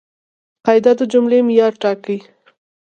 [0.65, 2.17] قاعده د جملې معیار ټاکي.